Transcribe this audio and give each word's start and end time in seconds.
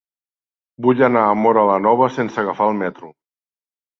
Vull 0.85 1.03
anar 1.07 1.25
a 1.25 1.35
Móra 1.41 1.65
la 1.71 1.75
Nova 1.87 2.09
sense 2.15 2.41
agafar 2.45 2.69
el 2.73 2.79
metro. 2.83 3.13